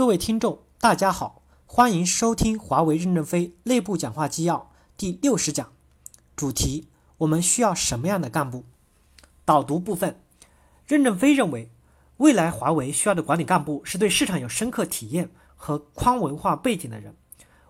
[0.00, 5.74] 各位听众，大家好，欢迎收听华为任正非内部讲话纪要第六十讲，
[6.34, 6.88] 主题：
[7.18, 8.64] 我们需要什么样的干部？
[9.44, 10.18] 导读部分，
[10.86, 11.70] 任正非认为，
[12.16, 17.14] 未来华为需要的管理干部是对市场有深刻体验和宽文化背景的人。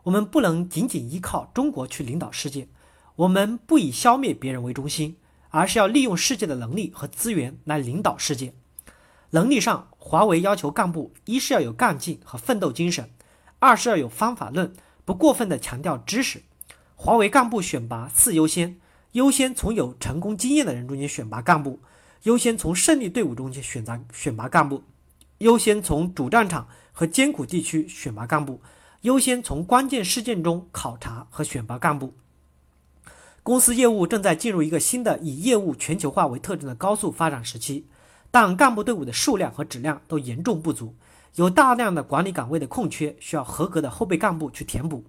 [0.05, 2.69] 我们不能仅仅依靠中国去领导世界，
[3.17, 5.17] 我们不以消灭别人为中心，
[5.49, 8.55] 而是要利用世界的能力和资源来领导世界。
[9.31, 13.11] 能力上，华为要求干部一是要有干劲和奋斗精神，
[13.61, 14.73] 二是要有方法论，
[15.05, 16.43] 不过分的强调知识。
[16.97, 18.81] 华为干部选拔四优先：
[19.13, 21.81] 优先从有成功经验的人中间选拔干部，
[22.25, 24.83] 优先从胜利队伍中间选择选拔干部，
[25.39, 28.61] 优先从主战场和艰苦地区选拔干部，
[29.03, 32.15] 优先从关键事件中考察和选拔干部。
[33.43, 37.87] 公司业务正在进入一个新的以业务全球化为特征的高速发展时期。
[38.31, 40.95] 但干部队伍的数量和质量都严重不足，
[41.35, 45.05] 有大量的管理岗位的空缺，需要合格的后备干部去填补。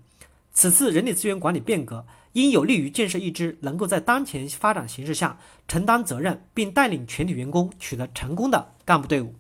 [0.54, 9.36] 此次人力资源管理变革，应有利于建设一支能够在当前发展形势下承担责任，并带领全体员工取得成功的干部队伍。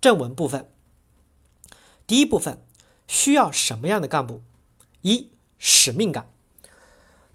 [0.00, 0.68] 正文部分，
[2.06, 2.60] 第一部分
[3.06, 4.42] 需要什么样的干部？
[5.02, 6.28] 一、使命感。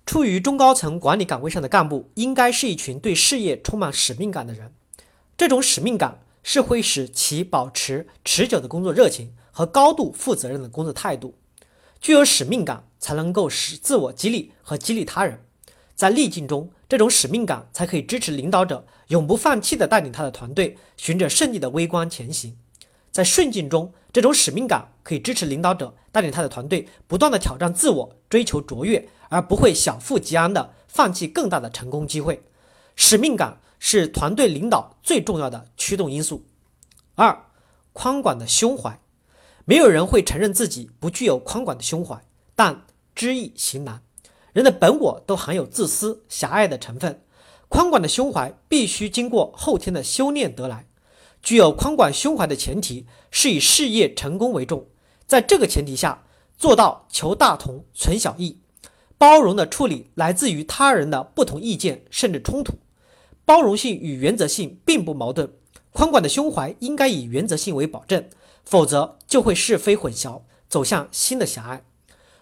[0.06, 4.74] 处于中高层管理岗位上的干部，应该是一群对事业充满使命感的人。
[5.40, 11.36] 这种使命感是会使其保持持久的工作热情和高度负责任的工作态度。
[12.02, 15.46] 具有使命感，才能够使自我激励和激励他人。
[15.96, 22.58] 在逆境中，这种使命感才可以支持领导者永不放弃地带领他的团队，循着胜利的微光前行。
[23.10, 32.44] 在顺境中，这种使命感可以支持领导者带领他的团队不断地挑战自我，追求卓越，而不会小富即安地放弃更大的成功机会。
[32.98, 33.62] 使命感。
[33.80, 36.46] 是团队领导最重要的驱动因素。
[37.16, 37.46] 二，
[37.94, 39.00] 宽广的胸怀，
[39.66, 42.22] 没有人会承认自己不具有宽广的胸怀，
[42.56, 42.86] 但
[43.16, 44.04] 知易行难。
[44.54, 47.22] 人的本我都含有自私、狭隘的成分，
[47.68, 50.88] 宽广的胸怀必须经过后天的修炼得来。
[51.42, 54.88] 具有宽广胸怀的前提是以事业成功为重，
[55.26, 56.26] 在这个前提下，
[56.58, 58.60] 做到求大同存小异，
[59.18, 62.74] 包容的处理来自于他人的不同意见甚至冲突。
[63.50, 65.52] 包容性与原则性并不矛盾，
[65.92, 68.30] 宽广的胸怀应该以原则性为保证，
[68.64, 71.84] 否则就会是非混淆，走向新的狭隘。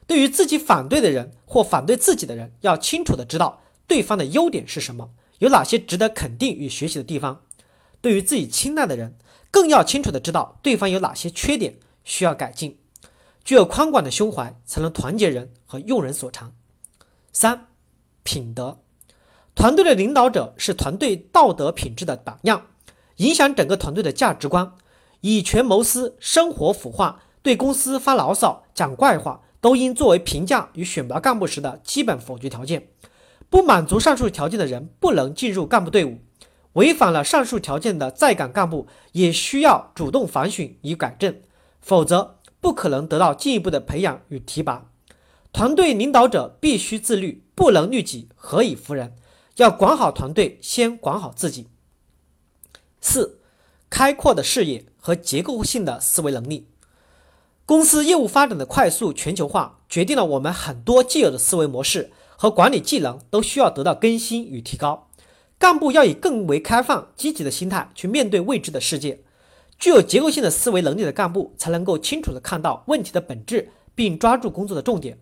[0.05, 7.37] 对于自己反对的人或反对自己的人，要清楚的知道对方的优点是什么，有哪些值得肯定与学习的地方；
[8.01, 9.17] 对于自己青睐的人，
[9.49, 12.79] 更要清楚的知道对方有哪些缺点需要改进。
[13.45, 16.53] 具有宽广的胸怀，才能团结人和用人所长。
[17.31, 17.67] 三，
[18.23, 18.79] 品德。
[19.57, 22.67] 团队的领导者是团队道德品质的榜样，
[23.15, 24.71] 影响整个团队的价值观。
[25.21, 32.89] 以权谋私、生活腐化、对公司发牢骚、讲怪话，都应作为评价与选拔干部时的基本否决条件。
[33.49, 36.19] 不满足上述条件的人不能进入干部队伍。
[36.73, 41.35] 违反了上述条件的在岗干部也需要主动反省与改正，
[41.81, 44.91] 否则不可能得到进一步的培养与提拔。
[45.51, 49.15] 团队领导者必须自律，不能律己，何以服人？
[49.57, 51.67] 要管好团队，先管好自己。
[53.01, 53.39] 四，
[53.89, 56.67] 开阔的视野和结构性的思维能力。
[57.65, 65.09] 公司业务发展的快速全球化，决定了我们很多既有的思维模式和管理技能都需要得到更新与提高。
[65.57, 69.21] 干部要以更为开放、积极的心态去面对未知的世界。
[69.79, 75.19] 具有结构性的思维能力的干部，才能够清楚地看到问题的本质，并抓住工作的重点。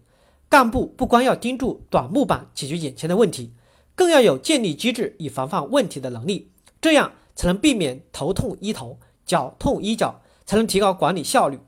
[0.50, 3.54] 干部不光要盯住短木板解决眼前的问题。
[3.96, 6.52] 更要有建立机制以防范问题的能力，
[6.82, 11.60] 这样才能避免头痛医头、脚痛医脚，才能提高管理效率。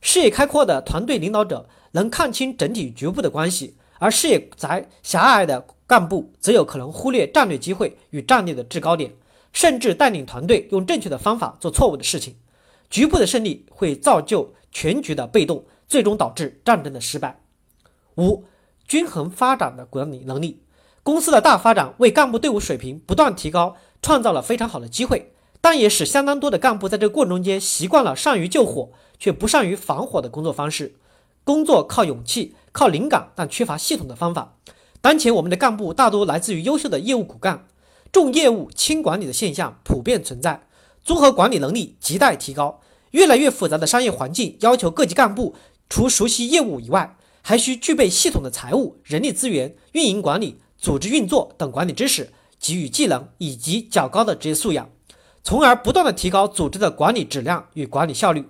[0.00, 9.12] 视野开阔的团队领导者能看清整体局部的关系，而视野窄狭隘的干部则有可能忽略战略机会与战略的制高点，
[9.52, 12.36] 甚至带领团队用正确的方法做错误的事情。
[12.88, 17.40] 局部的胜利会造就全局的被动，最终导致战争的失败。
[18.16, 18.44] 五、
[18.86, 20.62] 均衡发展的管理能力。
[21.06, 30.96] 公司的大发展为干部队伍水平不断提高创造了非常好的机会，但也使相当多的干部在这个过程中间习惯了善于救火却不善于防火的工作方式。
[31.44, 34.56] 工作靠勇气、靠灵感，但缺乏系统的方法。
[35.00, 37.68] 当前我们的干部大多来自于优秀的业务骨干，
[38.10, 40.66] 重业务轻管理的现象普遍存在，
[41.04, 42.80] 综合管理能力亟待提高。
[43.12, 45.54] 越来越复杂的商业环境要求各级干部
[45.88, 50.58] 除熟悉业务以外，还需具备系统的财务、人力资源、运营管理。
[50.78, 54.90] 组织运作等管理知识、给予技能以及较高的职业素养，
[55.42, 58.48] 从而不断的提高组织的管理质量与管理效率。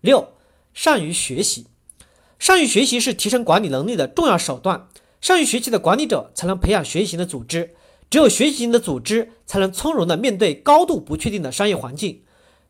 [0.00, 0.32] 六，
[0.72, 1.66] 善于学习。
[2.38, 4.88] 善于学习是提升管理能力的重要手段。
[5.20, 7.74] 善于学习的管理者才能培养学习型的组织。
[8.08, 12.22] 只有学习型的组织才能从容地面对高度不确定的商业环境。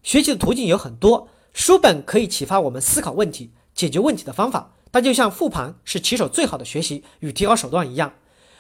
[0.03, 4.73] 学习的途径有很多，书本可以启发我们思考问题、解决问题的方法。
[4.91, 8.15] 但就像复盘是棋手最好的学习与提高手段一样，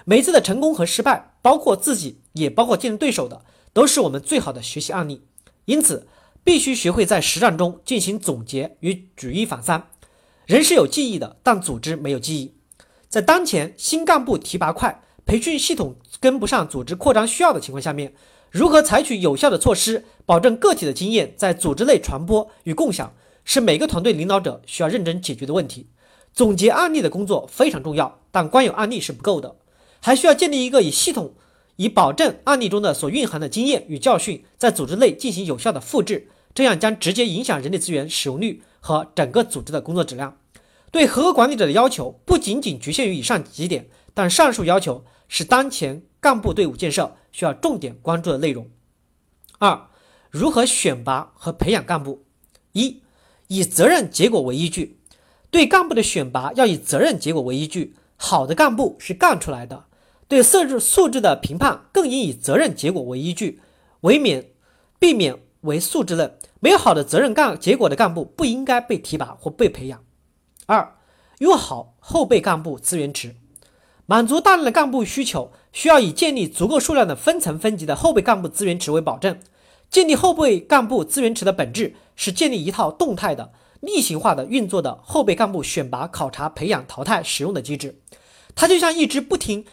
[0.08, 5.22] 每一次的成功和失败，包括自己也包括竞争对手的，都是我们最好的学习案例。
[5.64, 6.06] 因此，
[6.44, 9.88] 必须学会在实战中进行总结与举一反三。
[10.44, 12.54] 人是有记忆的，但组织没有记忆。
[13.08, 18.14] 在当前新干部提拔快、培训系统跟不上组织扩张需要的情况下面，
[18.52, 23.12] 如何采取有效的措施，保证个体的经验在组织内传播与共享，
[23.42, 25.88] 是每个团队领导者需要认真解决的问题。
[26.32, 29.56] 总结案例的工作非常重要，但光有案例是不够的，
[30.00, 31.34] 还需要建立一个以系统，
[31.76, 40.38] 以保证案例中的所蕴含的经验与教训在组织内进行有效的复制，这样将直接影响人力资源使用率和整个组织的工作质量。
[40.92, 48.70] 对合格管理者的要求不仅仅局限于以上几点，但上述要求是当前干部队伍建设需要重点关注的内容。
[49.58, 49.88] 二、
[50.30, 52.24] 如何选拔和培养干部？
[52.72, 53.02] 一、
[53.48, 55.00] 以责任结果为依据。
[55.50, 59.84] 对干部的选拔要以责任结果为依据，好的干部是干出来的。
[60.28, 63.60] 对素质素质的评判更应以责任结果为依据，
[64.00, 64.50] 为免
[64.98, 66.36] 避免为素质论。
[66.58, 70.02] 没有好的责任干结果的干部不应该被提拔或被培养。
[70.66, 70.96] 二，
[71.38, 73.36] 用好后备干部资源池，
[74.06, 79.38] 满足大量的干部需求，需要以建立足够数量的分层分级的后备干部资源池为保证。
[79.88, 83.52] 建立后备干部资源池的本质是建立一套动态的。
[83.80, 88.00] 例行化的运作的后备干部选拔、考察、培养、淘汰、使用的机制，
[88.54, 89.64] 它就像一只不停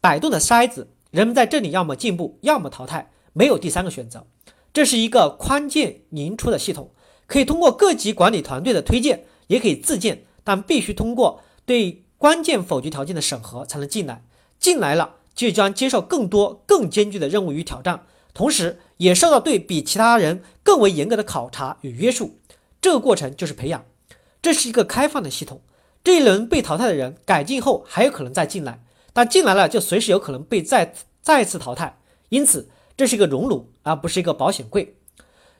[0.00, 4.26] 摆动的筛子，人们在这里要么进步，要么淘汰，没有第三个选择。
[4.72, 6.92] 这是一个宽进凝出的系统，
[7.26, 14.24] 可以通过各级管理团队的推荐，也可以自荐，但必须通过对关键否决条件的审核才能进来。
[14.58, 22.39] 进来了，就将接受更多、更艰巨的任务与挑战，同时也受到对比其他人更为严格的考察与约束。
[22.80, 23.84] 这个过程就是培养，
[24.40, 25.60] 这是一个开放的系统。
[26.02, 28.82] 这一轮被淘汰的人改进后还有可能再进来，
[29.12, 31.98] 但进来了就随时有可能被再再次淘汰。
[32.30, 34.96] 因此，这是一个熔炉，而不是一个保险柜。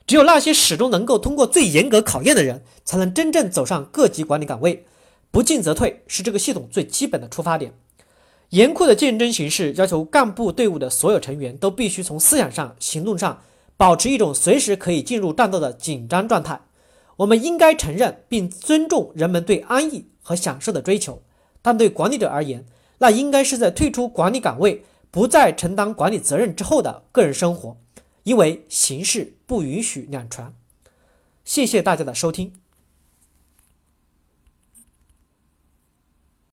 [0.07, 4.85] 只有那些始终能够通过最严格考验的人，才能真正走上各级管理岗位。
[5.29, 7.73] 不进则退是这个系统最基本的出发点。
[8.49, 13.41] 严酷的竞争形势要求干部队伍的所有成员都必须从思想上、行动上
[13.77, 16.59] 保持一种随时可以进入战斗的紧张状态。
[17.21, 21.21] 我们应该承认并尊重人们对安逸和享受的追求，
[21.61, 22.65] 但对管理者而言，
[22.97, 27.77] 那应该是在退出管理岗位、不再承担管理责任之后的个人生活，
[28.23, 30.51] 因为形势不允许两全。
[31.45, 32.53] 谢谢大家的收听。